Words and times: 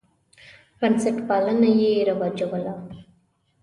بنسټپالنه 0.79 1.69
یې 1.81 1.93
رواجوله. 2.07 2.73